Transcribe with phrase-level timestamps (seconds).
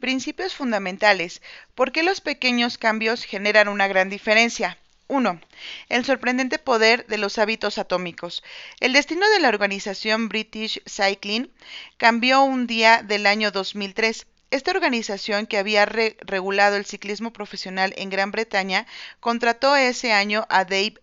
[0.00, 1.42] Principios fundamentales.
[1.74, 4.78] ¿Por qué los pequeños cambios generan una gran diferencia?
[5.08, 5.40] 1.
[5.88, 8.44] El sorprendente poder de los hábitos atómicos.
[8.78, 11.50] El destino de la organización British Cycling
[11.96, 14.26] cambió un día del año 2003.
[14.52, 18.86] Esta organización, que había regulado el ciclismo profesional en Gran Bretaña,
[19.18, 20.94] contrató ese año a Dave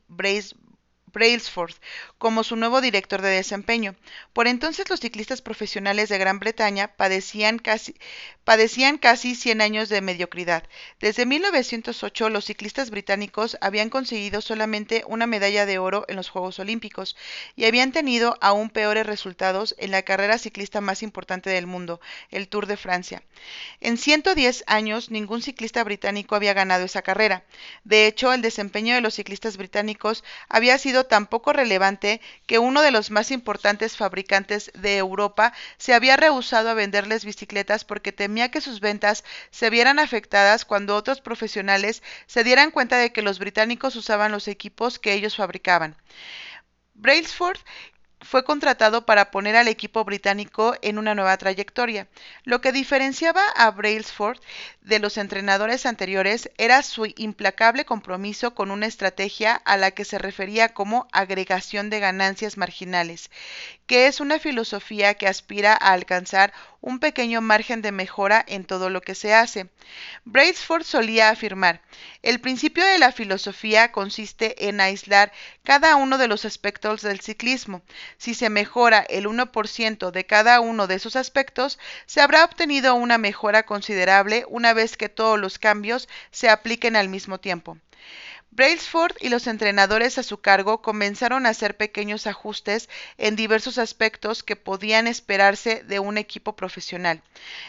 [1.15, 1.73] Brailsford
[2.17, 3.95] como su nuevo director de desempeño.
[4.33, 7.95] Por entonces los ciclistas profesionales de Gran Bretaña padecían casi,
[8.43, 10.63] padecían casi 100 años de mediocridad.
[10.99, 16.59] Desde 1908 los ciclistas británicos habían conseguido solamente una medalla de oro en los Juegos
[16.59, 17.15] Olímpicos
[17.55, 22.49] y habían tenido aún peores resultados en la carrera ciclista más importante del mundo, el
[22.49, 23.23] Tour de Francia.
[23.79, 27.45] En 110 años ningún ciclista británico había ganado esa carrera.
[27.85, 32.81] De hecho, el desempeño de los ciclistas británicos había sido tan poco relevante que uno
[32.81, 38.51] de los más importantes fabricantes de Europa se había rehusado a venderles bicicletas porque temía
[38.51, 43.39] que sus ventas se vieran afectadas cuando otros profesionales se dieran cuenta de que los
[43.39, 45.95] británicos usaban los equipos que ellos fabricaban.
[46.93, 47.59] Brailsford
[48.25, 52.07] fue contratado para poner al equipo británico en una nueva trayectoria.
[52.43, 54.39] Lo que diferenciaba a Brailsford
[54.81, 60.17] de los entrenadores anteriores era su implacable compromiso con una estrategia a la que se
[60.17, 63.29] refería como agregación de ganancias marginales,
[63.85, 68.89] que es una filosofía que aspira a alcanzar un pequeño margen de mejora en todo
[68.89, 69.69] lo que se hace.
[70.23, 71.81] Brailsford solía afirmar,
[72.21, 75.31] el principio de la filosofía consiste en aislar
[75.63, 77.81] cada uno de los aspectos del ciclismo.
[78.17, 83.17] Si se mejora el 1% de cada uno de esos aspectos, se habrá obtenido una
[83.17, 87.77] mejora considerable una vez que todos los cambios se apliquen al mismo tiempo.
[88.55, 92.87] Brailsford y los entrenadores a su cargo comenzaron a hacer pequeños ajustes
[93.17, 97.21] en diversos aspectos que podían esperarse de un equipo profesional.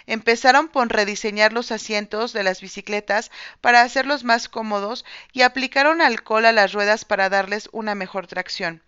[0.07, 6.47] Empezaron por rediseñar los asientos de las bicicletas para hacerlos más cómodos y aplicaron alcohol
[6.47, 8.81] a las ruedas para darles una mejor tracción.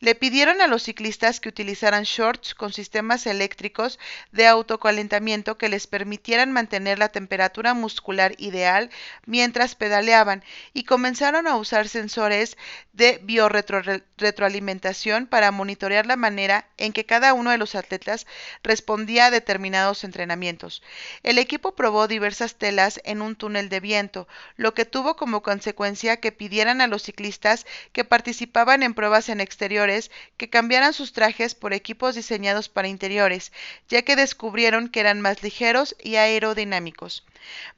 [0.00, 4.00] Le pidieron a los ciclistas que utilizaran shorts con sistemas eléctricos
[4.32, 8.90] de autocalentamiento que les permitieran mantener la temperatura muscular ideal
[9.24, 12.56] mientras pedaleaban y comenzaron a usar sensores
[12.92, 18.26] de biorretroalimentación para monitorear la manera en que cada uno de los atletas
[18.62, 20.82] respondía a determinados entrenamientos.
[21.22, 26.18] El equipo probó diversas telas en un túnel de viento, lo que tuvo como consecuencia
[26.18, 31.54] que pidieran a los ciclistas que participaban en pruebas en exteriores que cambiaran sus trajes
[31.54, 33.52] por equipos diseñados para interiores,
[33.88, 37.24] ya que descubrieron que eran más ligeros y aerodinámicos.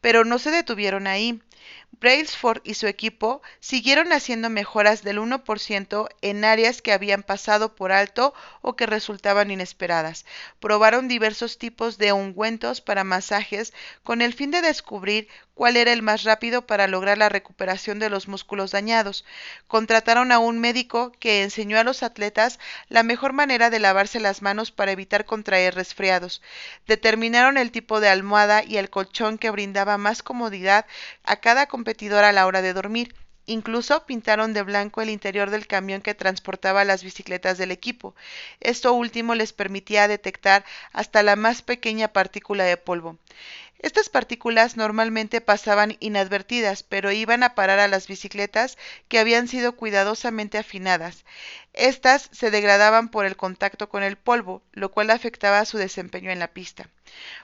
[0.01, 1.41] Pero no se detuvieron ahí.
[1.99, 7.91] Brailsford y su equipo siguieron haciendo mejoras del 1% en áreas que habían pasado por
[7.91, 10.27] alto o que resultaban inesperadas.
[10.61, 16.03] Probaron diversos tipos de ungüentos para masajes con el fin de descubrir cuál era el
[16.03, 19.25] más rápido para lograr la recuperación de los músculos dañados.
[19.67, 22.59] Contrataron a un médico que enseñó a los atletas
[22.89, 26.43] la mejor manera de lavarse las manos para evitar contraer resfriados.
[26.87, 30.85] Determinaron el tipo de almohada y el colchón que brindaba más comodidad
[31.25, 31.86] a cada competidor
[32.25, 33.15] a la hora de dormir.
[33.49, 38.17] Incluso pintaron de blanco el interior del camión que transportaba las bicicletas del equipo.
[38.61, 43.19] Esto último les permitía detectar hasta la más pequeña partícula de polvo.
[43.79, 48.79] Estas partículas normalmente pasaban inadvertidas, pero iban a parar a las bicicletas
[49.09, 51.25] que habían sido cuidadosamente afinadas.
[51.75, 56.39] Estas se degradaban por el contacto con el polvo, lo cual afectaba su desempeño en
[56.39, 56.89] la pista.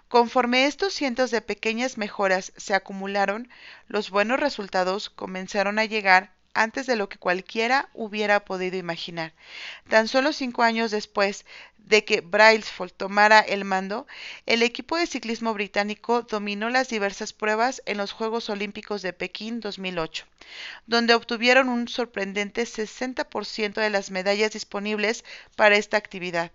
[0.08, 3.50] Conforme estos cientos de pequeñas mejoras se acumularon,
[3.86, 9.32] los buenos resultados comenzaron a llegar antes de lo que cualquiera hubiera podido imaginar.
[9.88, 11.46] Tan solo cinco años después
[11.84, 14.06] de que Brailsford tomara el mando,
[14.46, 19.60] el equipo de ciclismo británico dominó las diversas pruebas en los Juegos Olímpicos de Pekín
[19.60, 20.26] 2008,
[20.86, 25.24] donde obtuvieron un sorprendente 60% de las medallas disponibles
[25.56, 26.52] para esta actividad.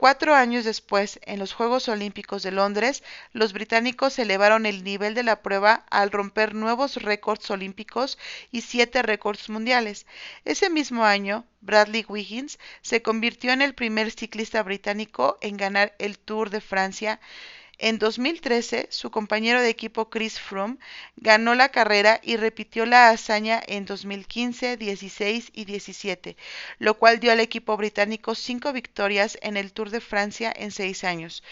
[0.00, 3.02] Cuatro años después, en los Juegos Olímpicos de Londres,
[3.34, 8.16] los británicos elevaron el nivel de la prueba al romper nuevos récords olímpicos
[8.50, 10.06] y siete récords mundiales.
[10.46, 16.18] Ese mismo año, Bradley Wiggins se convirtió en el primer ciclista británico en ganar el
[16.18, 17.20] Tour de Francia
[17.80, 20.76] en 2013, su compañero de equipo Chris Froome
[21.16, 26.36] ganó la carrera y repitió la hazaña en 2015, 16 y 17,
[26.78, 31.04] lo cual dio al equipo británico cinco victorias en el Tour de Francia en seis
[31.04, 31.42] años.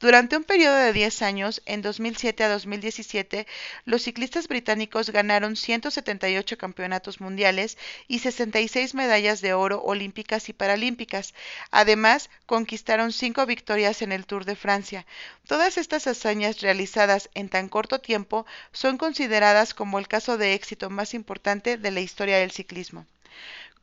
[0.00, 3.46] Durante un periodo de 10 años, en 2007 a 2017,
[3.84, 11.32] los ciclistas británicos ganaron 178 campeonatos mundiales y 66 medallas de oro olímpicas y paralímpicas.
[11.70, 15.06] Además, conquistaron cinco victorias en el Tour de Francia.
[15.46, 20.88] Todas Estas hazañas realizadas en tan corto tiempo son consideradas como el caso de éxito
[20.90, 23.06] más importante de la historia del ciclismo.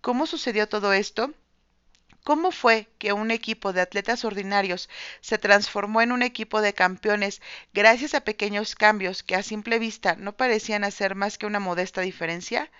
[0.01, 1.33] ¿Cómo sucedió todo esto?
[2.23, 4.89] ¿Cómo fue que un equipo de atletas ordinarios
[5.21, 7.41] se transformó en un equipo de campeones
[7.73, 12.01] gracias a pequeños cambios que a simple vista no parecían hacer más que una modesta
[12.01, 12.71] diferencia?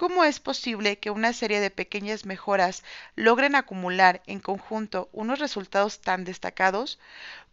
[0.00, 2.84] ¿Cómo es posible que una serie de pequeñas mejoras
[3.16, 6.98] logren acumular en conjunto unos resultados tan destacados?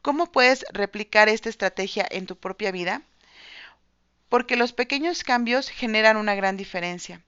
[0.01, 3.01] ¿Cómo puedes replicar esta estrategia en tu propia vida?
[4.29, 7.21] Porque los pequeños cambios generan una gran diferencia.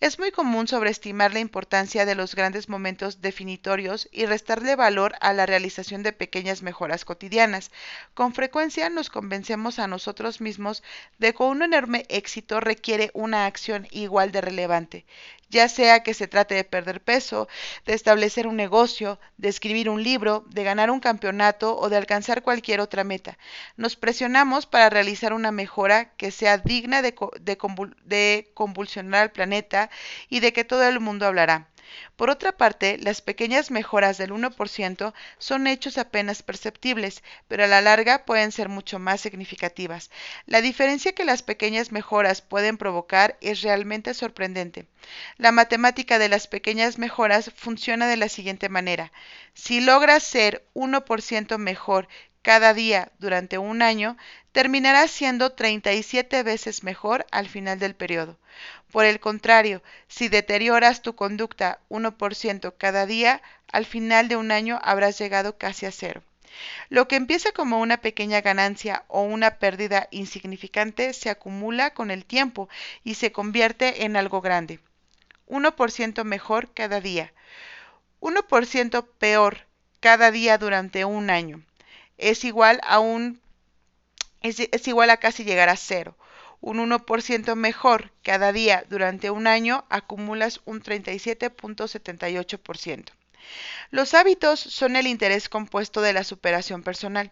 [0.00, 5.32] Es muy común sobreestimar la importancia de los grandes momentos definitorios y restarle valor a
[5.32, 7.70] la realización de pequeñas mejoras cotidianas.
[8.14, 10.82] Con frecuencia nos convencemos a nosotros mismos
[11.18, 15.06] de que un enorme éxito requiere una acción igual de relevante,
[15.50, 17.48] ya sea que se trate de perder peso,
[17.86, 22.42] de establecer un negocio, de escribir un libro, de ganar un campeonato o de alcanzar
[22.42, 23.38] cualquier otra meta.
[23.76, 29.90] Nos presionamos para realizar una mejora que sea digna de, de convulsionar al planeta
[30.28, 31.68] y de que todo el mundo hablará.
[32.16, 37.80] Por otra parte, las pequeñas mejoras del 1% son hechos apenas perceptibles, pero a la
[37.80, 40.10] larga pueden ser mucho más significativas.
[40.46, 44.86] La diferencia que las pequeñas mejoras pueden provocar es realmente sorprendente.
[45.36, 49.12] La matemática de las pequeñas mejoras funciona de la siguiente manera.
[49.54, 52.08] Si logras ser 1% mejor
[52.44, 54.18] cada día durante un año,
[54.52, 58.38] terminará siendo 37 veces mejor al final del periodo.
[58.92, 63.40] Por el contrario, si deterioras tu conducta 1% cada día,
[63.72, 66.22] al final de un año habrás llegado casi a cero.
[66.90, 72.26] Lo que empieza como una pequeña ganancia o una pérdida insignificante se acumula con el
[72.26, 72.68] tiempo
[73.04, 74.80] y se convierte en algo grande.
[75.48, 77.32] 1% mejor cada día.
[78.20, 79.66] 1% peor
[80.00, 81.64] cada día durante un año
[82.18, 83.40] es igual a un
[84.42, 86.16] es, es igual a casi llegar a cero.
[86.60, 93.10] Un 1% mejor cada día durante un año acumulas un 37.78%.
[93.90, 97.30] Los hábitos son el interés compuesto de la superación personal.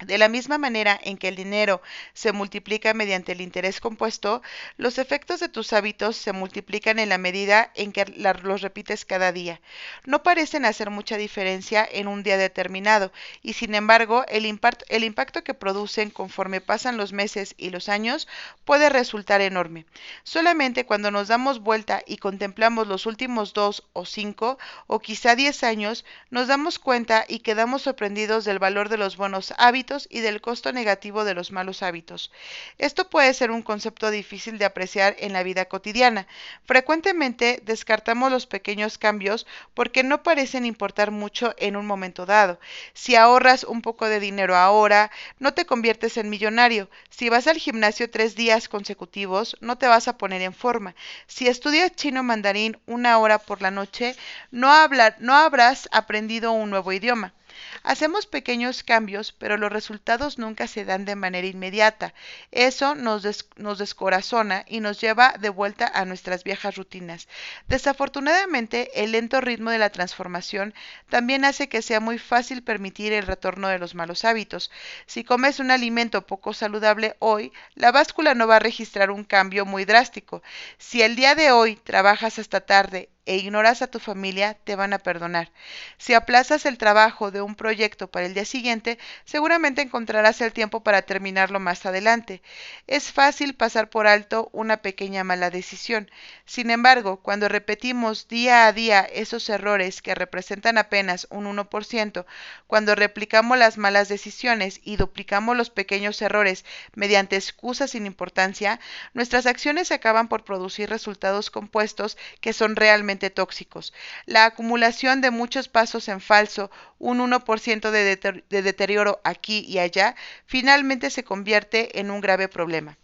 [0.00, 1.80] De la misma manera en que el dinero
[2.14, 4.42] se multiplica mediante el interés compuesto,
[4.76, 9.30] los efectos de tus hábitos se multiplican en la medida en que los repites cada
[9.30, 9.60] día.
[10.04, 15.54] No parecen hacer mucha diferencia en un día determinado, y sin embargo el, impacto que
[15.54, 18.26] producen conforme pasan los meses y los años
[18.64, 19.86] puede resultar enorme.
[20.24, 24.58] Solamente cuando nos damos vuelta y contemplamos los últimos dos o cinco
[24.88, 29.54] o quizá diez años, nos damos cuenta y quedamos sorprendidos del valor de los buenos
[29.56, 32.30] hábitos y del costo negativo de los malos hábitos.
[32.78, 36.26] Esto puede ser un concepto difícil de apreciar en la vida cotidiana.
[36.64, 42.58] Frecuentemente descartamos los pequeños cambios porque no parecen importar mucho en un momento dado.
[42.94, 46.88] Si ahorras un poco de dinero ahora, no te conviertes en millonario.
[47.10, 50.94] Si vas al gimnasio tres días consecutivos, no te vas a poner en forma.
[51.26, 54.16] Si estudias chino mandarín una hora por la noche,
[54.50, 54.72] no,
[55.18, 57.34] no habrás aprendido un nuevo idioma.
[57.82, 62.14] Hacemos pequeños cambios, pero los resultados nunca se dan de manera inmediata.
[62.50, 67.28] Eso nos, descorazona y nos lleva de vuelta a nuestras viejas rutinas.
[67.68, 70.74] Desafortunadamente, el lento ritmo de la transformación
[71.08, 74.70] también hace que sea muy fácil permitir el retorno de los malos hábitos.
[75.06, 79.64] Si comes un alimento poco saludable hoy, la báscula no va a registrar un cambio
[79.66, 80.42] muy drástico.
[80.78, 84.92] Si el día de hoy trabajas hasta tarde e ignoras a tu familia, te van
[84.92, 85.50] a perdonar.
[85.98, 90.82] Si aplazas el trabajo de un proyecto para el día siguiente, seguramente encontrarás el tiempo
[90.82, 92.42] para terminarlo más adelante.
[92.86, 96.10] Es fácil pasar por alto una pequeña mala decisión.
[96.44, 102.26] Sin embargo, cuando repetimos día a día esos errores que representan apenas un 1%,
[102.66, 106.64] cuando replicamos las malas decisiones y duplicamos los pequeños errores
[106.94, 108.80] mediante excusas sin importancia,
[109.14, 113.92] nuestras acciones acaban por producir resultados compuestos que son realmente tóxicos.
[114.26, 120.14] La acumulación de muchos pasos en falso, un 1% de, de deterioro aquí y allá,
[120.46, 122.98] finalmente se convierte en un grave problema.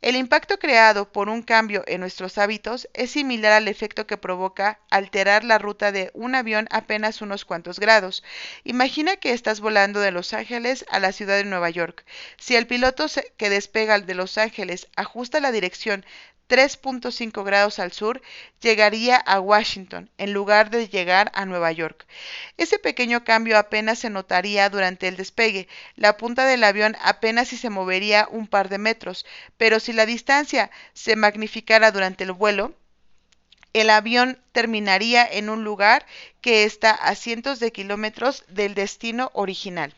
[0.00, 4.80] El impacto creado por un cambio en nuestros hábitos es similar al efecto que provoca
[4.90, 8.22] alterar la ruta de un avión apenas unos cuantos grados.
[8.64, 12.04] Imagina que estás volando de Los Ángeles a la ciudad de Nueva York.
[12.38, 16.06] Si el piloto que despega de Los Ángeles ajusta la dirección
[16.48, 18.22] 3.5 grados al sur,
[18.60, 22.06] llegaría a Washington en lugar de llegar a Nueva York.
[22.56, 25.68] Ese pequeño cambio apenas se notaría durante el despegue.
[25.94, 29.26] La punta del avión apenas si se movería un par de metros,
[29.56, 32.74] pero si la distancia se magnificara durante el vuelo,
[33.74, 36.06] el avión terminaría en un lugar
[36.40, 39.94] que está a cientos de kilómetros del destino original.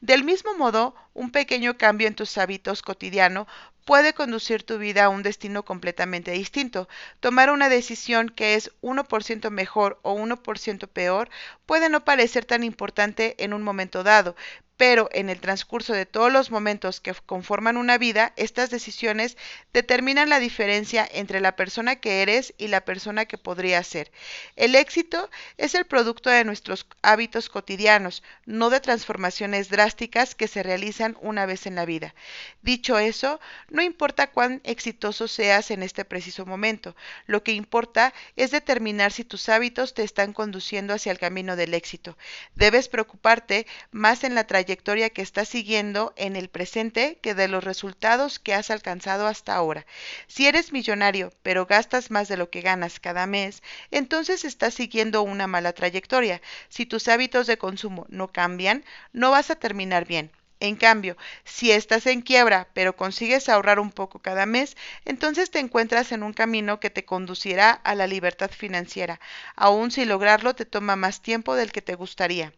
[0.00, 3.46] Del mismo modo, un pequeño cambio en tus hábitos cotidianos
[3.84, 6.88] puede conducir tu vida a un destino completamente distinto.
[7.20, 11.30] Tomar una decisión que es 1% mejor o 1% peor
[11.66, 14.36] puede no parecer tan importante en un momento dado,
[14.76, 19.36] pero en el transcurso de todos los momentos que conforman una vida, estas decisiones
[19.72, 24.10] determinan la diferencia entre la persona que eres y la persona que podría ser.
[24.56, 30.62] El éxito es el producto de nuestros hábitos cotidianos, no de transformaciones drásticas que se
[30.62, 32.14] realizan una vez en la vida.
[32.62, 38.50] Dicho eso, no importa cuán exitoso seas en este preciso momento, lo que importa es
[38.50, 42.16] determinar si tus hábitos te están conduciendo hacia el camino del éxito.
[42.54, 47.64] Debes preocuparte más en la trayectoria que estás siguiendo en el presente que de los
[47.64, 49.86] resultados que has alcanzado hasta ahora.
[50.26, 55.22] Si eres millonario, pero gastas más de lo que ganas cada mes, entonces estás siguiendo
[55.22, 56.40] una mala trayectoria.
[56.68, 60.30] Si tus hábitos de consumo no cambian, no vas a terminar bien.
[60.62, 65.58] En cambio, si estás en quiebra, pero consigues ahorrar un poco cada mes, entonces te
[65.58, 69.18] encuentras en un camino que te conducirá a la libertad financiera,
[69.56, 72.52] aun si lograrlo te toma más tiempo del que te gustaría.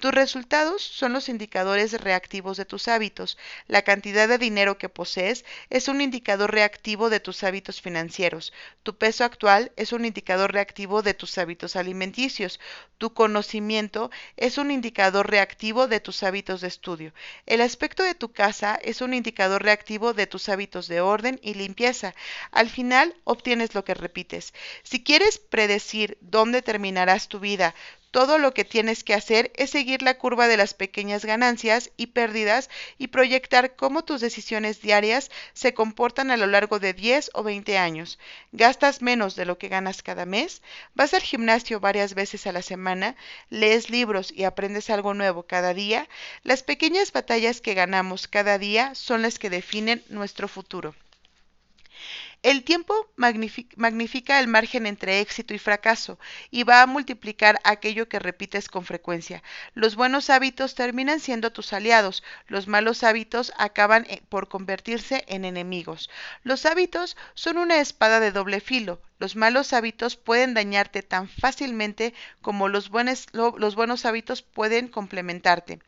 [0.00, 3.38] Tus resultados son los indicadores reactivos de tus hábitos.
[3.66, 8.52] La cantidad de dinero que posees es un indicador reactivo de tus hábitos financieros.
[8.82, 12.60] Tu peso actual es un indicador reactivo de tus hábitos alimenticios.
[12.98, 17.12] Tu conocimiento es un indicador reactivo de tus hábitos de estudio.
[17.46, 21.54] El aspecto de tu casa es un indicador reactivo de tus hábitos de orden y
[21.54, 22.12] limpieza.
[22.50, 24.52] Al final obtienes lo que repites.
[24.82, 27.76] Si quieres predecir dónde terminarás tu vida,
[28.10, 32.08] todo lo que tienes que hacer es seguir la curva de las pequeñas ganancias y
[32.08, 37.42] pérdidas y proyectar cómo tus decisiones diarias se comportan a lo largo de 10 o
[37.42, 38.18] 20 años.
[38.52, 40.62] ¿Gastas menos de lo que ganas cada mes?
[40.94, 43.16] ¿Vas al gimnasio varias veces a la semana?
[43.50, 46.08] ¿Lees libros y aprendes algo nuevo cada día?
[46.42, 50.94] Las pequeñas batallas que ganamos cada día son las que definen nuestro futuro.
[52.46, 56.16] El tiempo magnifica el margen entre éxito y fracaso
[56.48, 59.42] y va a multiplicar aquello que repites con frecuencia.
[59.74, 65.44] Los buenos hábitos terminan siendo tus aliados, los malos hábitos acaban eh, por convertirse en
[65.44, 66.08] enemigos.
[66.44, 69.00] Los hábitos son una espada de doble filo.
[69.18, 73.26] Los malos hábitos pueden dañarte tan fácilmente como los buenos,
[74.04, 75.80] hábitos pueden complementarte.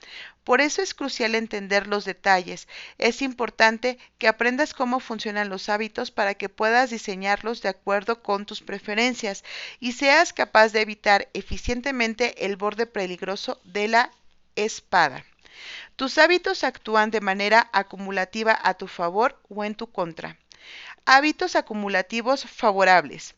[0.45, 2.69] Por eso es crucial entender los detalles.
[2.97, 8.47] Es importante que aprendas cómo funcionan los hábitos para que puedas diseñarlos de acuerdo con
[8.47, 9.45] tus preferencias
[9.79, 14.11] y seas capaz de evitar eficientemente el borde peligroso de la
[14.57, 15.23] espada.
[15.97, 20.39] Tus hábitos actúan de manera acumulativa a tu favor o en tu contra.
[21.11, 23.35] Hábitos acumulativos favorables.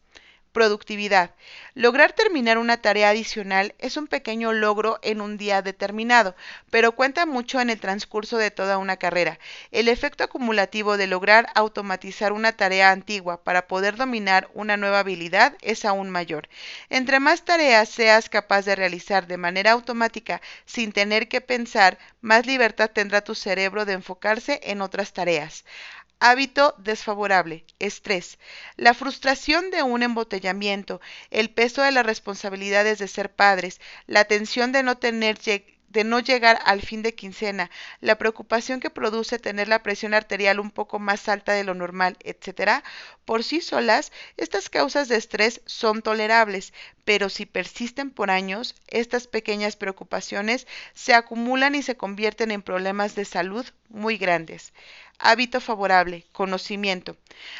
[0.51, 1.31] Productividad.
[1.75, 6.35] Lograr terminar una tarea adicional es un pequeño logro en un día determinado,
[6.73, 9.39] pero cuenta mucho en el transcurso de toda una carrera.
[9.71, 15.57] El efecto acumulativo de lograr automatizar una tarea antigua para poder dominar una nueva habilidad
[15.61, 16.49] es aún mayor.
[16.89, 22.47] Entre más tareas seas capaz de realizar de manera automática sin tener que pensar, más
[22.47, 25.65] libertad tendrá tu cerebro de enfocarse en otras tareas.
[26.23, 28.39] Hábito desfavorable, estrés,
[28.77, 31.01] la frustración de un embotellamiento,
[31.31, 34.83] el peso de las responsabilidades de ser padres, la tensión de
[36.05, 40.71] no llegar al fin de quincena, la preocupación que produce tener la presión arterial un
[40.71, 42.83] poco más alta de lo normal, etc.,
[43.25, 46.75] por sí solas, estas causas de estrés son tolerables,
[47.05, 53.15] pero si persisten por años, estas pequeñas preocupaciones se acumulan y se convierten en problemas
[53.15, 54.75] de salud muy grandes.
[55.23, 57.15] Hábito favorable, conocimiento.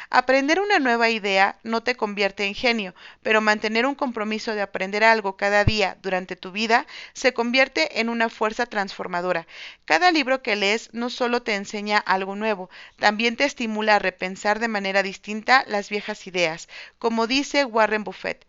[0.09, 5.03] Aprender una nueva idea no te convierte en genio, pero mantener un compromiso de aprender
[5.03, 9.45] algo cada día durante tu vida se convierte en una fuerza transformadora.
[9.85, 14.57] Cada libro que lees no solo te enseña algo nuevo, también te estimula a repensar
[14.59, 18.43] de manera distinta las viejas ideas, como dice Warren Buffett.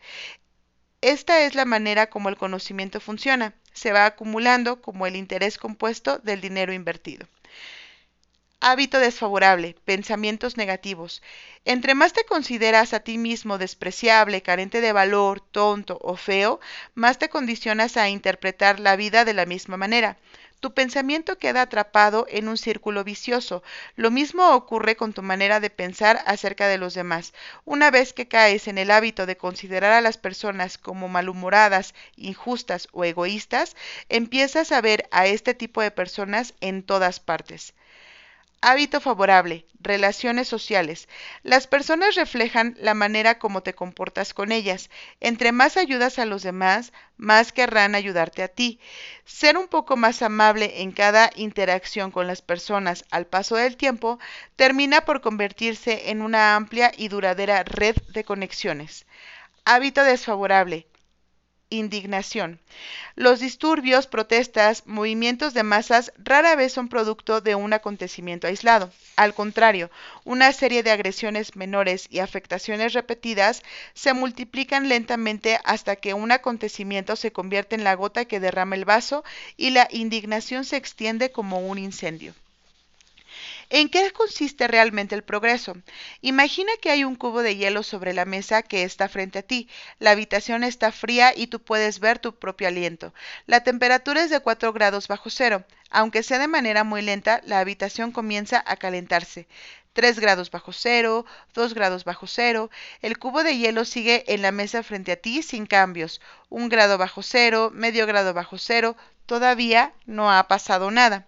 [1.02, 3.52] Esta es la manera como el conocimiento funciona.
[3.75, 7.26] Se va acumulando como el interés compuesto del dinero invertido.
[8.64, 11.21] Hábito desfavorable, pensamientos negativos.
[11.64, 16.61] Entre más te consideras a ti mismo despreciable, carente de valor, tonto o feo,
[16.95, 20.16] más te condicionas a interpretar la vida de la misma manera.
[20.61, 23.64] Tu pensamiento queda atrapado en un círculo vicioso.
[23.97, 27.35] Lo mismo ocurre con tu manera de pensar acerca de los demás.
[27.64, 32.87] Una vez que caes en el hábito de considerar a las personas como malhumoradas, injustas
[32.92, 33.75] o egoístas,
[34.09, 37.75] empiezas a ver a este tipo de personas en todas partes.
[38.64, 39.66] Hábito favorable.
[39.81, 41.09] Relaciones sociales.
[41.42, 44.88] Las personas reflejan la manera como te comportas con ellas.
[45.19, 48.78] Entre más ayudas a los demás, más querrán ayudarte a ti.
[49.25, 54.21] Ser un poco más amable en cada interacción con las personas al paso del tiempo
[54.54, 59.07] termina por convertirse en una amplia y duradera red de conexiones.
[59.64, 60.87] Hábito desfavorable
[61.73, 62.61] indignación.
[63.14, 68.91] Los disturbios, protestas, movimientos de masas rara vez son producto de un acontecimiento aislado.
[69.17, 69.91] Al contrario,
[70.25, 73.62] una serie de agresiones menores y afectaciones repetidas
[73.95, 78.85] se multiplican lentamente hasta que un acontecimiento se convierte en la gota que derrama el
[78.85, 79.25] vaso
[79.57, 82.35] y la indignación se extiende como un incendio.
[83.75, 85.75] ¿En qué consiste realmente el progreso?
[86.21, 89.67] Imagina que hay un cubo de hielo sobre la mesa que está frente a ti.
[89.99, 93.14] La habitación está fría y tú puedes ver tu propio aliento.
[93.47, 95.64] La temperatura es de 4 grados bajo cero.
[95.91, 99.49] Aunque sea de manera muy lenta, la habitación comienza a calentarse.
[99.95, 101.25] 3 grados bajo cero,
[101.55, 102.69] 2 grados bajo cero.
[103.00, 106.21] El cubo de hielo sigue en la mesa frente a ti sin cambios.
[106.50, 108.97] 1 grado bajo cero, medio grado bajo cero.
[109.25, 111.26] Todavía no ha pasado nada.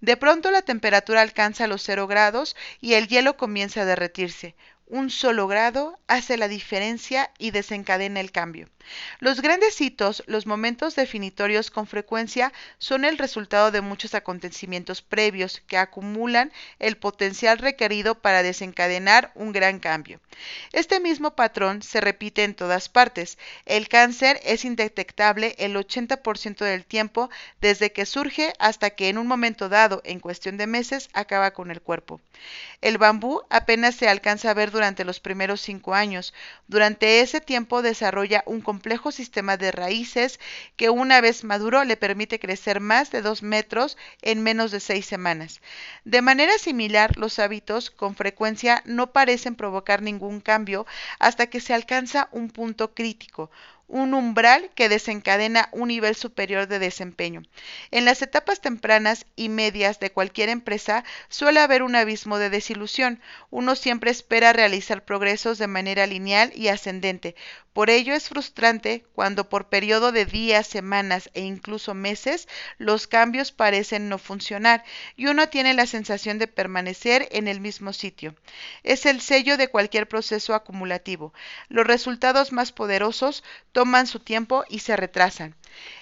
[0.00, 4.54] De pronto la temperatura alcanza los cero grados y el hielo comienza a derretirse.
[4.92, 8.68] Un solo grado hace la diferencia y desencadena el cambio.
[9.20, 15.62] Los grandes hitos, los momentos definitorios con frecuencia son el resultado de muchos acontecimientos previos
[15.66, 20.20] que acumulan el potencial requerido para desencadenar un gran cambio.
[20.72, 23.38] Este mismo patrón se repite en todas partes.
[23.64, 27.30] El cáncer es indetectable el 80% del tiempo
[27.62, 31.70] desde que surge hasta que en un momento dado, en cuestión de meses, acaba con
[31.70, 32.20] el cuerpo.
[32.82, 36.34] El bambú apenas se alcanza a ver durante los primeros cinco años.
[36.66, 40.40] Durante ese tiempo desarrolla un complejo sistema de raíces
[40.76, 45.06] que una vez maduro le permite crecer más de dos metros en menos de seis
[45.06, 45.60] semanas.
[46.04, 50.84] De manera similar, los hábitos con frecuencia no parecen provocar ningún cambio
[51.20, 53.50] hasta que se alcanza un punto crítico,
[53.88, 57.42] un umbral que desencadena un nivel superior de desempeño.
[57.90, 63.20] En las etapas tempranas y medias de cualquier empresa suele haber un abismo de desilusión.
[63.50, 67.34] Uno siempre espera realizar progresos de manera lineal y ascendente.
[67.72, 73.50] Por ello es frustrante cuando por periodo de días, semanas e incluso meses los cambios
[73.50, 74.84] parecen no funcionar
[75.16, 78.34] y uno tiene la sensación de permanecer en el mismo sitio.
[78.82, 81.32] Es el sello de cualquier proceso acumulativo.
[81.68, 83.42] Los resultados más poderosos
[83.72, 85.54] toman su tiempo y se retrasan.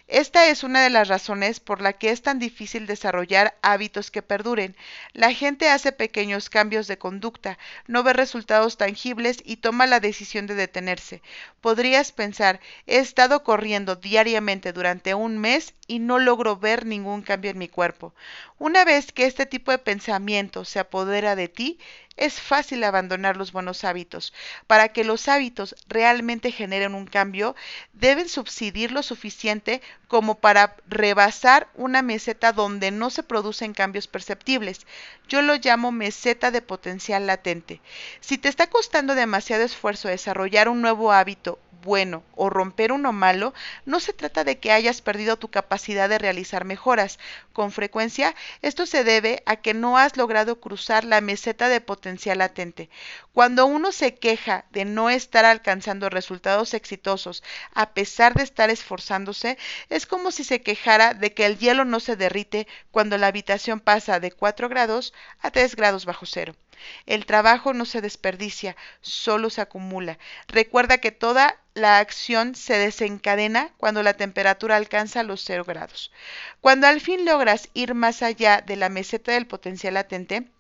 [0.09, 4.23] Esta es una de las razones por la que es tan difícil desarrollar hábitos que
[4.23, 4.75] perduren.
[5.13, 10.47] La gente hace pequeños cambios de conducta, no ve resultados tangibles y toma la decisión
[10.47, 11.23] de detenerse.
[11.61, 17.51] Podrías pensar, he estado corriendo diariamente durante un mes y no logro ver ningún cambio
[17.51, 18.15] en mi cuerpo.
[18.59, 21.79] Una vez que este tipo de pensamiento se apodera de ti,
[22.17, 24.35] es fácil abandonar los buenos hábitos.
[24.67, 27.57] Para que los hábitos realmente generen un cambio,
[27.95, 29.60] deben subsidir lo suficiente
[30.09, 34.87] como para rebasar una meseta donde no se producen cambios perceptibles.
[35.29, 37.81] Yo lo llamo meseta de potencial latente.
[38.21, 43.55] Si te está costando demasiado esfuerzo desarrollar un nuevo hábito bueno o romper uno malo,
[43.85, 47.19] no se trata de que hayas perdido tu capacidad de realizar mejoras.
[47.53, 52.39] Con frecuencia, esto se debe a que no has logrado cruzar la meseta de potencial
[52.39, 52.91] latente.
[53.33, 57.43] Cuando uno se queja de no estar alcanzando resultados exitosos
[57.75, 59.50] a pesar de estar esforzándose,
[59.89, 63.81] es como si se quejara de que el hielo no se derrite cuando la habitación
[63.81, 66.55] pasa de 4 grados a 3 grados bajo cero.
[67.07, 70.19] El trabajo no se desperdicia, solo se acumula.
[70.49, 76.11] Recuerda que toda la acción se desencadena cuando la temperatura alcanza los cero grados.
[76.61, 80.51] Cuando al fin logras ir más allá de la meseta del potencial latente,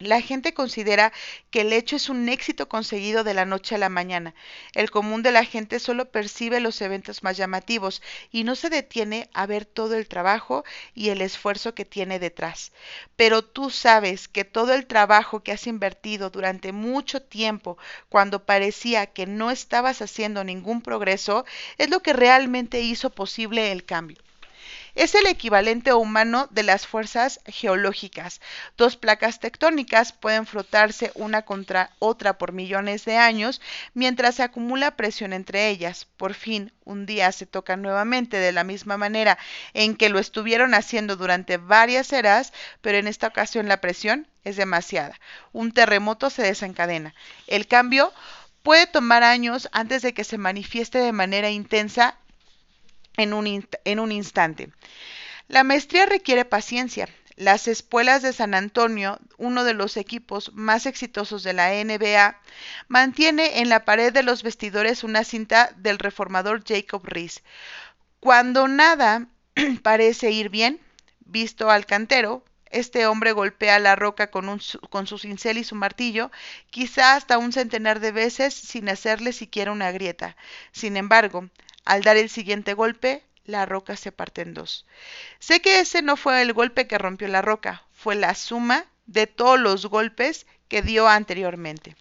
[0.00, 1.12] la gente considera
[1.50, 4.34] que el hecho es un éxito conseguido de la noche a la mañana.
[4.74, 9.28] El común de la gente solo percibe los eventos más llamativos y no se detiene
[9.34, 12.72] a ver todo el trabajo y el esfuerzo que tiene detrás.
[13.14, 17.76] Pero tú sabes que todo el trabajo que has invertido durante mucho tiempo,
[18.08, 21.44] cuando parecía que no estabas haciendo ningún progreso,
[21.78, 24.16] es lo que realmente hizo posible el cambio.
[24.94, 28.40] Es el equivalente humano de las fuerzas geológicas.
[28.76, 33.60] Dos placas tectónicas pueden frotarse una contra otra por millones de años
[33.94, 36.06] mientras se acumula presión entre ellas.
[36.16, 39.38] Por fin, un día se tocan nuevamente de la misma manera
[39.74, 44.56] en que lo estuvieron haciendo durante varias eras, pero en esta ocasión la presión es
[44.56, 45.18] demasiada.
[45.52, 47.14] Un terremoto se desencadena.
[47.46, 48.12] El cambio
[48.62, 52.16] puede tomar años antes de que se manifieste de manera intensa
[53.16, 54.72] en un, instante.
[55.48, 57.08] La maestría requiere paciencia.
[57.36, 62.38] las espuelas de San Antonio, uno de los equipos más exitosos de la NBA,
[62.88, 67.42] mantiene en la pared de los vestidores una cinta del reformador Jacob Riis.
[68.20, 69.26] Cuando nada
[69.82, 70.80] parece ir bien,
[71.20, 76.30] visto al cantero, este hombre golpea la roca con, su cincel y su martillo,
[76.70, 80.36] quizá hasta un centenar de veces sin hacerle siquiera una grieta.
[80.72, 81.48] Sin embargo,
[81.84, 84.86] al dar el siguiente golpe, la roca se parte en dos.
[85.38, 89.26] Sé que ese no fue el golpe que rompió la roca, fue la suma de
[89.26, 91.96] todos los golpes que dio anteriormente.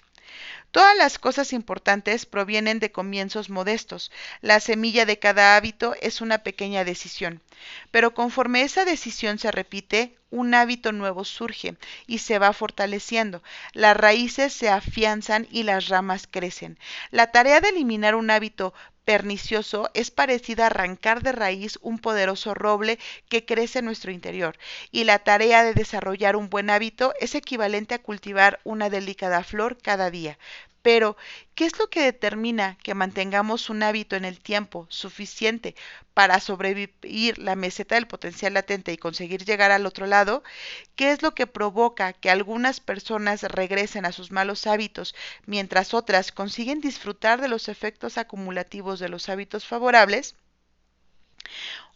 [0.72, 4.12] Todas las cosas importantes provienen de comienzos modestos.
[4.42, 7.42] La semilla de cada hábito es una pequeña decisión.
[7.90, 13.42] Pero conforme esa decisión se repite, un hábito nuevo surge y se va fortaleciendo.
[13.74, 16.78] Las raíces se afianzan y las ramas crecen.
[17.10, 18.76] La tarea de eliminar un hábito
[19.10, 24.56] pernicioso es parecida a arrancar de raíz un poderoso roble que crece en nuestro interior,
[24.92, 29.80] y la tarea de desarrollar un buen hábito es equivalente a cultivar una delicada flor
[29.82, 30.38] cada día.
[30.82, 31.18] Pero,
[31.56, 35.76] ¿qué es lo que determina que mantengamos un hábito en el tiempo suficiente
[36.14, 40.44] para sobrevivir la meseta del potencial latente y conseguir llegar al otro lado?
[40.96, 45.16] ¿Qué es lo que provoca que algunas personas regresen a sus malos hábitos
[45.46, 50.36] mientras otras consiguen disfrutar de los efectos acumulativos de los hábitos favorables?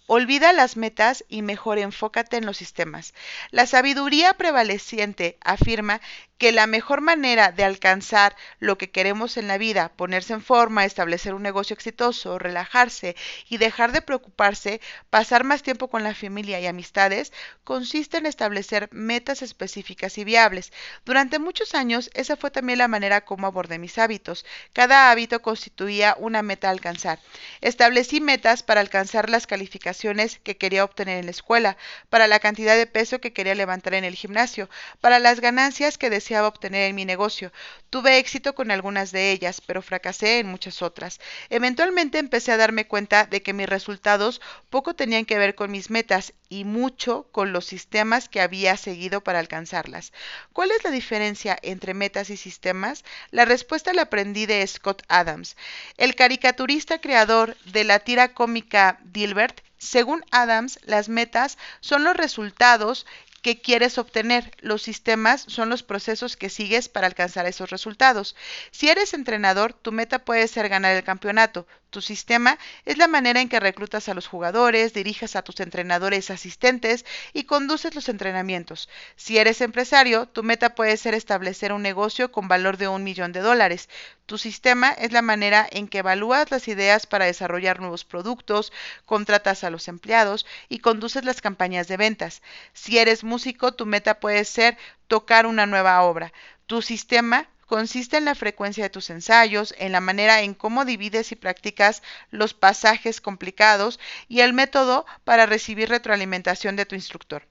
[0.06, 3.14] Olvida las metas y mejor enfócate en los sistemas.
[3.52, 6.02] La sabiduría prevaleciente afirma
[6.44, 10.84] que la mejor manera de alcanzar lo que queremos en la vida, ponerse en forma,
[10.84, 13.16] establecer un negocio exitoso, relajarse
[13.48, 17.32] y dejar de preocuparse, pasar más tiempo con la familia y amistades,
[17.64, 20.74] consiste en establecer metas específicas y viables.
[21.06, 24.46] Durante muchos años esa fue también la manera como abordé mis hábitos.
[24.74, 27.20] Cada hábito constituía una meta a alcanzar.
[27.62, 31.78] Establecí metas para alcanzar las calificaciones que quería obtener en la escuela,
[32.10, 36.10] para la cantidad de peso que quería levantar en el gimnasio, para las ganancias que
[36.10, 37.52] deseaba obtener en mi negocio.
[37.90, 41.20] Tuve éxito con algunas de ellas, pero fracasé en muchas otras.
[41.50, 44.42] Eventualmente empecé a darme cuenta de que mis resultados
[44.72, 49.22] poco tenían que ver con mis metas y mucho con los sistemas que había seguido
[49.22, 50.14] para alcanzarlas.
[50.54, 53.04] ¿Cuál es la diferencia entre metas y sistemas?
[53.32, 55.56] La respuesta la aprendí de Scott Adams,
[55.98, 59.62] el caricaturista creador de la tira cómica Dilbert.
[59.78, 63.06] Según Adams, las metas son los resultados
[63.44, 64.52] que quieres obtener.
[64.62, 68.36] Los sistemas son los procesos que sigues para alcanzar esos resultados.
[68.72, 71.68] Si eres entrenador, tu meta puede ser ganar el campeonato.
[71.94, 76.32] Tu sistema es la manera en que reclutas a los jugadores, diriges a tus entrenadores
[76.32, 78.90] asistentes y conduces los entrenamientos.
[79.16, 83.32] Si eres empresario, tu meta puede ser establecer un negocio con valor de un millón
[83.32, 83.90] de dólares.
[84.26, 88.74] Tu sistema es la manera en que evalúas las ideas para desarrollar nuevos productos,
[89.06, 92.42] contratas a los empleados y conduces las campañas de ventas.
[92.74, 96.34] Si eres músico, tu meta puede ser tocar una nueva obra.
[96.66, 101.32] Tu sistema consiste en la frecuencia de tus ensayos, en la manera en cómo divides
[101.32, 107.48] y practicas los pasajes complicados y el método para recibir retroalimentación de tu instructor.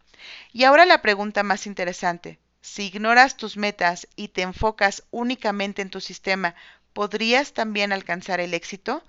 [0.53, 2.39] Y ahora la pregunta más interesante.
[2.61, 6.55] Si ignoras tus metas y te enfocas únicamente en tu sistema,
[6.93, 9.03] ¿podrías también alcanzar el éxito?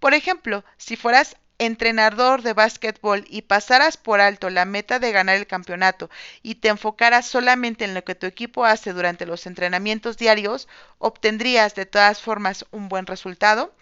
[0.00, 5.36] Por ejemplo, si fueras entrenador de básquetbol y pasaras por alto la meta de ganar
[5.36, 6.10] el campeonato
[6.42, 11.74] y te enfocaras solamente en lo que tu equipo hace durante los entrenamientos diarios, ¿obtendrías
[11.74, 13.72] de todas formas un buen resultado?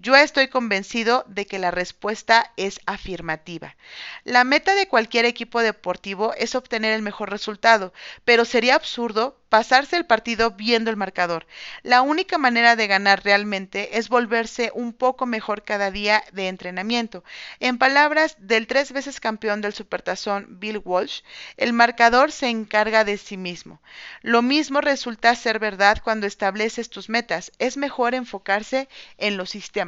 [0.00, 3.74] Yo estoy convencido de que la respuesta es afirmativa.
[4.22, 7.92] La meta de cualquier equipo deportivo es obtener el mejor resultado,
[8.24, 11.48] pero sería absurdo pasarse el partido viendo el marcador.
[11.82, 17.24] La única manera de ganar realmente es volverse un poco mejor cada día de entrenamiento.
[17.58, 21.22] En palabras del tres veces campeón del Supertazón Bill Walsh,
[21.56, 23.80] el marcador se encarga de sí mismo.
[24.22, 27.50] Lo mismo resulta ser verdad cuando estableces tus metas.
[27.58, 29.87] Es mejor enfocarse en los sistemas.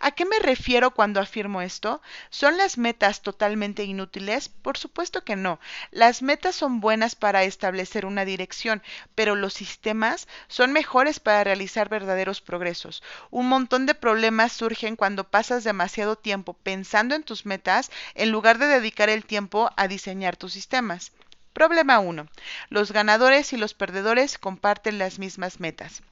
[0.00, 2.02] ¿A qué me refiero cuando afirmo esto?
[2.30, 4.48] ¿Son las metas totalmente inútiles?
[4.48, 5.58] Por supuesto que no.
[5.90, 8.82] Las metas son buenas para establecer una dirección,
[9.14, 13.02] pero los sistemas son mejores para realizar verdaderos progresos.
[13.30, 18.58] Un montón de problemas surgen cuando pasas demasiado tiempo pensando en tus metas en lugar
[18.58, 21.12] de dedicar el tiempo a diseñar tus sistemas.
[21.52, 22.28] Problema 1.
[22.70, 26.02] Los ganadores y los perdedores comparten las mismas metas.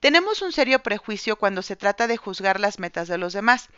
[0.00, 3.68] Tenemos un serio prejuicio cuando se trata de juzgar las metas de los demás.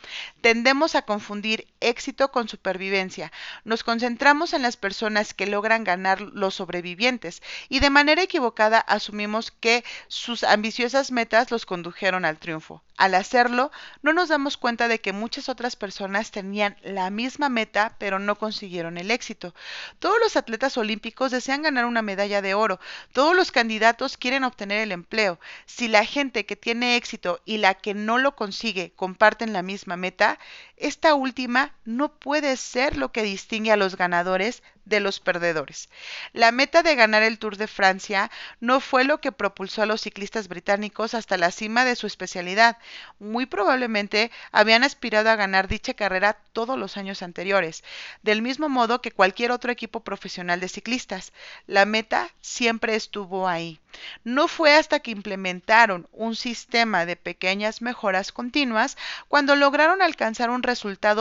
[0.40, 3.32] Tendemos a confundir éxito con supervivencia.
[3.64, 9.50] Nos concentramos en las personas que logran ganar los sobrevivientes y de manera equivocada asumimos
[9.50, 12.82] que sus ambiciosas metas los condujeron al triunfo.
[12.96, 17.96] Al hacerlo, no nos damos cuenta de que muchas otras personas tenían la misma meta
[17.98, 19.54] pero no consiguieron el éxito.
[19.98, 22.78] Todos los atletas olímpicos desean ganar una medalla de oro.
[23.12, 25.40] Todos los candidatos quieren obtener el empleo.
[25.82, 29.96] Si la gente que tiene éxito y la que no lo consigue comparten la misma
[29.96, 30.38] meta,
[30.82, 35.88] esta última no puede ser lo que distingue a los ganadores de los perdedores.
[36.32, 40.00] La meta de ganar el Tour de Francia no fue lo que propulsó a los
[40.00, 42.78] ciclistas británicos hasta la cima de su especialidad.
[43.20, 47.84] Muy probablemente habían aspirado a ganar dicha carrera todos los años anteriores,
[48.22, 51.32] del mismo modo que cualquier otro equipo profesional de ciclistas.
[51.68, 53.78] La meta siempre estuvo ahí.
[54.24, 58.96] No fue hasta que implementaron un sistema de pequeñas mejoras continuas
[59.28, 60.71] cuando lograron alcanzar un resultado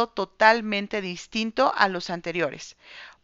[0.10, 2.78] totalmente distinto a los anteriores.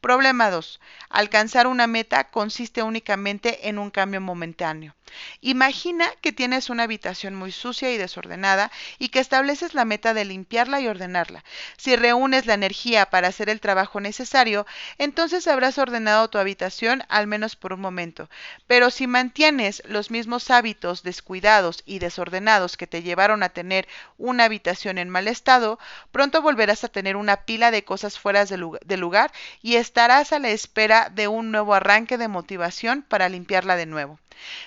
[0.07, 0.79] Problema 2.
[1.09, 4.95] Alcanzar una meta consiste únicamente en un cambio momentáneo.
[5.39, 10.25] Imagina que tienes una habitación muy sucia y desordenada y que estableces la meta de
[10.25, 11.43] limpiarla y ordenarla.
[11.77, 14.65] Si reúnes la energía para hacer el trabajo necesario,
[14.97, 18.29] entonces habrás ordenado tu habitación al menos por un momento.
[18.67, 24.45] Pero si mantienes los mismos hábitos descuidados y desordenados que te llevaron a tener una
[24.45, 25.79] habitación en mal estado,
[26.11, 30.49] pronto volverás a tener una pila de cosas fuera de lugar y estarás a la
[30.49, 34.19] espera de un nuevo arranque de motivación para limpiarla de nuevo.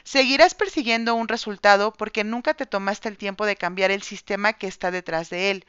[0.03, 4.67] Seguirás persiguiendo un resultado porque nunca te tomaste el tiempo de cambiar el sistema que
[4.67, 5.67] está detrás de él.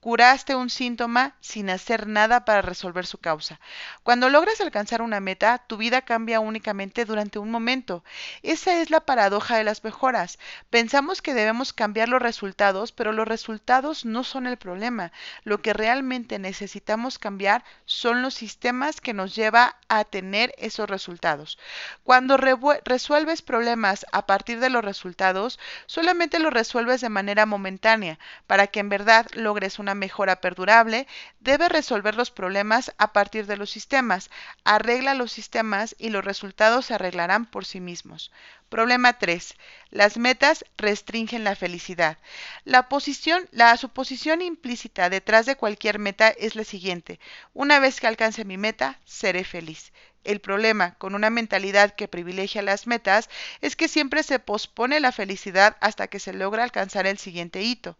[0.00, 3.58] Curaste un síntoma sin hacer nada para resolver su causa.
[4.04, 8.04] Cuando logras alcanzar una meta, tu vida cambia únicamente durante un momento.
[8.44, 10.38] Esa es la paradoja de las mejoras.
[10.70, 15.10] Pensamos que debemos cambiar los resultados, pero los resultados no son el problema.
[15.42, 21.58] Lo que realmente necesitamos cambiar son los sistemas que nos lleva a tener esos resultados.
[22.04, 28.68] Cuando resuelves problemas a partir de los resultados, solamente los resuelves de manera momentánea, para
[28.68, 31.06] que en verdad logres una mejora perdurable,
[31.40, 34.30] debe resolver los problemas a partir de los sistemas.
[34.64, 38.30] Arregla los sistemas y los resultados se arreglarán por sí mismos.
[38.68, 39.54] Problema 3.
[39.90, 42.18] Las metas restringen la felicidad.
[42.64, 47.18] La, posición, la suposición implícita detrás de cualquier meta es la siguiente.
[47.54, 49.92] Una vez que alcance mi meta, seré feliz.
[50.24, 55.12] El problema con una mentalidad que privilegia las metas es que siempre se pospone la
[55.12, 57.96] felicidad hasta que se logra alcanzar el siguiente hito.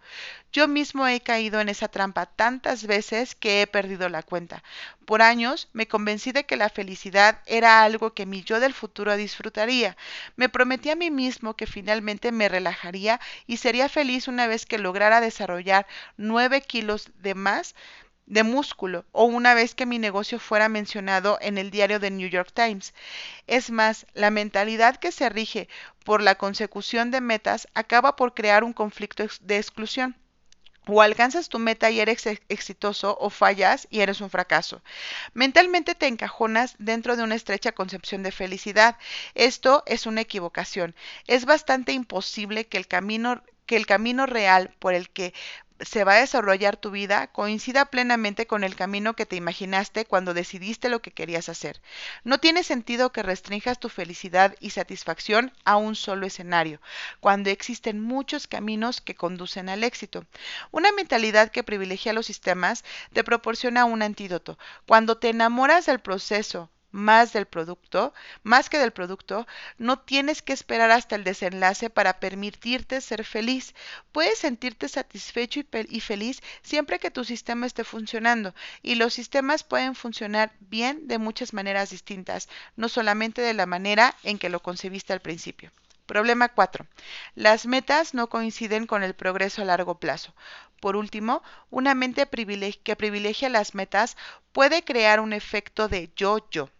[0.52, 4.62] Yo mismo he caído en esa trampa tantas veces que he perdido la cuenta.
[5.06, 9.16] Por años me convencí de que la felicidad era algo que mi yo del futuro
[9.16, 9.96] disfrutaría.
[10.36, 14.78] Me prometí a mí mismo que finalmente me relajaría y sería feliz una vez que
[14.78, 17.74] lograra desarrollar nueve kilos de más
[18.28, 22.28] de músculo o una vez que mi negocio fuera mencionado en el diario The New
[22.28, 22.94] York Times.
[23.46, 25.68] Es más, la mentalidad que se rige
[26.04, 30.14] por la consecución de metas acaba por crear un conflicto de exclusión.
[30.90, 34.82] O alcanzas tu meta y eres exitoso o fallas y eres un fracaso.
[35.34, 38.96] Mentalmente te encajonas dentro de una estrecha concepción de felicidad.
[39.34, 40.94] Esto es una equivocación.
[41.26, 45.34] Es bastante imposible que el camino que el camino real por el que
[45.80, 50.34] se va a desarrollar tu vida coincida plenamente con el camino que te imaginaste cuando
[50.34, 51.80] decidiste lo que querías hacer.
[52.24, 56.80] No tiene sentido que restringas tu felicidad y satisfacción a un solo escenario,
[57.20, 60.26] cuando existen muchos caminos que conducen al éxito.
[60.70, 64.58] Una mentalidad que privilegia los sistemas te proporciona un antídoto.
[64.86, 69.46] Cuando te enamoras del proceso, más del producto, más que del producto,
[69.76, 73.74] no tienes que esperar hasta el desenlace para permitirte ser feliz.
[74.12, 78.54] Puedes sentirte satisfecho y, feliz siempre que tu sistema esté funcionando.
[78.82, 84.14] Y los sistemas pueden funcionar bien de muchas maneras distintas, no solamente de la manera
[84.22, 85.70] en que lo concebiste al principio.
[86.06, 86.86] Problema 4.
[87.34, 90.34] Las metas no coinciden con el progreso a largo plazo.
[90.80, 94.16] Por último, una mente que privilegia las metas
[94.52, 96.70] puede crear un efecto de yo-yo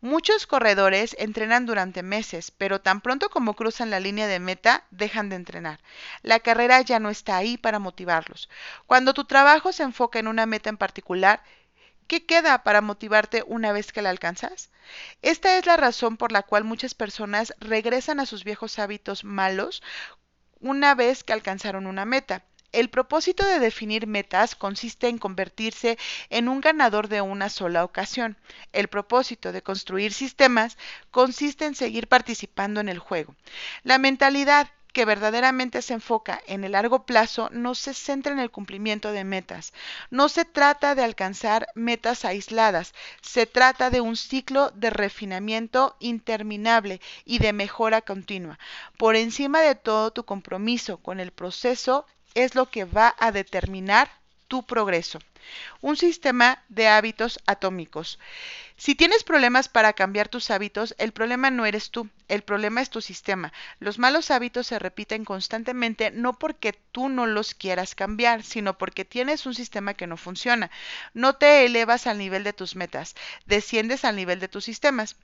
[0.00, 5.28] Muchos corredores entrenan durante meses, pero tan pronto como cruzan la línea de meta, dejan
[5.28, 5.80] de entrenar.
[6.22, 8.48] La carrera ya no está ahí para motivarlos.
[8.86, 11.42] Cuando tu trabajo se enfoca en una meta en particular,
[12.06, 14.70] ¿qué queda para motivarte una vez que la alcanzas?
[15.22, 19.82] Esta es la razón por la cual muchas personas regresan a sus viejos hábitos malos
[20.60, 22.44] una vez que alcanzaron una meta.
[22.72, 28.36] El propósito de definir metas consiste en convertirse en un ganador de una sola ocasión.
[28.72, 30.76] El propósito de construir sistemas
[31.10, 33.34] consiste en seguir participando en el juego.
[33.84, 38.50] La mentalidad que verdaderamente se enfoca en el largo plazo no se centra en el
[38.50, 39.72] cumplimiento de metas.
[40.10, 47.00] No se trata de alcanzar metas aisladas, se trata de un ciclo de refinamiento interminable
[47.24, 48.58] y de mejora continua.
[48.96, 52.06] Por encima de todo, tu compromiso con el proceso
[52.44, 54.10] es lo que va a determinar
[54.48, 55.18] tu progreso.
[55.80, 58.18] Un sistema de hábitos atómicos.
[58.76, 62.90] Si tienes problemas para cambiar tus hábitos, el problema no eres tú, el problema es
[62.90, 63.52] tu sistema.
[63.80, 69.04] Los malos hábitos se repiten constantemente no porque tú no los quieras cambiar, sino porque
[69.04, 70.70] tienes un sistema que no funciona.
[71.14, 73.14] No te elevas al nivel de tus metas,
[73.46, 75.16] desciendes al nivel de tus sistemas.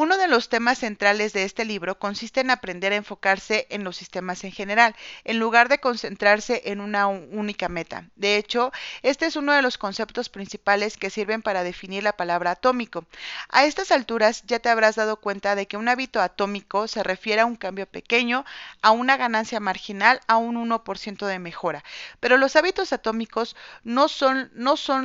[0.00, 3.96] Uno de los temas centrales de este libro consiste en aprender a enfocarse en los
[3.96, 8.04] sistemas en general, en lugar de concentrarse en una única meta.
[8.14, 8.70] De hecho,
[9.02, 13.06] este es uno de los conceptos principales que sirven para definir la palabra atómico.
[13.48, 17.40] A estas alturas ya te habrás dado cuenta de que un hábito atómico se refiere
[17.40, 18.44] a un cambio pequeño,
[18.82, 21.82] a una ganancia marginal, a un 1% de mejora.
[22.20, 24.52] Pero los hábitos atómicos no son,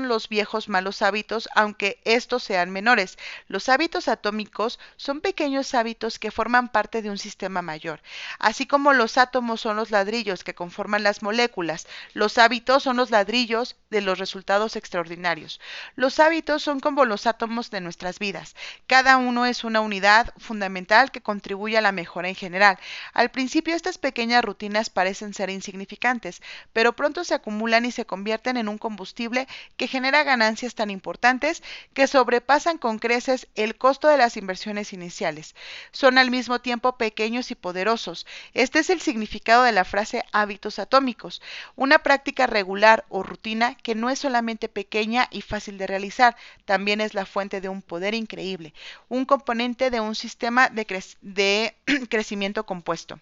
[0.07, 3.17] los viejos malos hábitos, aunque estos sean menores.
[3.47, 8.01] Los hábitos atómicos son pequeños hábitos que forman parte de un sistema mayor.
[8.39, 13.11] Así como los átomos son los ladrillos que conforman las moléculas, los hábitos son los
[13.11, 15.59] ladrillos de los resultados extraordinarios.
[15.95, 18.55] Los hábitos son como los átomos de nuestras vidas.
[18.87, 22.79] Cada uno es una unidad fundamental que contribuye a la mejora en general.
[23.13, 26.41] Al principio estas pequeñas rutinas parecen ser insignificantes,
[26.73, 31.61] pero pronto se acumulan y se convierten en un combustible que genera ganancias tan importantes
[31.93, 35.55] que sobrepasan con creces el costo de las inversiones iniciales.
[35.91, 38.25] Son al mismo tiempo pequeños y poderosos.
[38.53, 41.41] Este es el significado de la frase hábitos atómicos,
[41.75, 47.01] una práctica regular o rutina que no es solamente pequeña y fácil de realizar, también
[47.01, 48.73] es la fuente de un poder increíble,
[49.09, 51.75] un componente de un sistema de, de
[52.09, 53.19] crecimiento compuesto.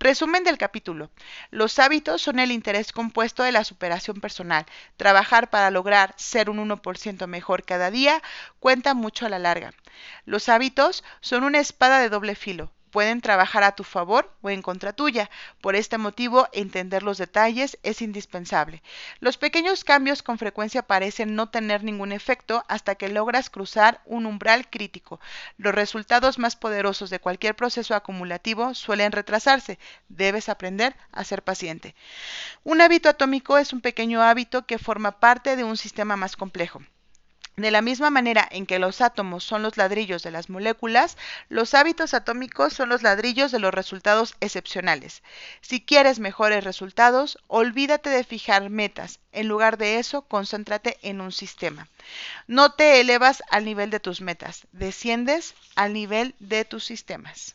[0.00, 1.10] Resumen del capítulo.
[1.50, 4.66] Los hábitos son el interés compuesto de la superación personal.
[4.96, 8.20] Trabajar para lograr ser un 1% mejor cada día
[8.58, 9.72] cuenta mucho a la larga.
[10.26, 10.73] Los hábitos
[11.20, 15.28] son una espada de doble filo pueden trabajar a tu favor o en contra tuya.
[15.60, 18.84] Por este motivo, entender los detalles es indispensable.
[19.18, 24.26] Los pequeños cambios con frecuencia parecen no tener ningún efecto hasta que logras cruzar un
[24.26, 25.18] umbral crítico.
[25.58, 29.80] Los resultados más poderosos de cualquier proceso acumulativo suelen retrasarse.
[30.08, 31.96] Debes aprender a ser paciente.
[32.62, 36.80] Un hábito atómico es un pequeño hábito que forma parte de un sistema más complejo.
[37.56, 41.16] De la misma manera en que los átomos son los ladrillos de las moléculas,
[41.48, 45.22] los hábitos atómicos son los ladrillos de los resultados excepcionales.
[45.60, 49.20] Si quieres mejores resultados, olvídate de fijar metas.
[49.30, 51.88] En lugar de eso, concéntrate en un sistema.
[52.48, 57.54] No te elevas al nivel de tus metas, desciendes al nivel de tus sistemas.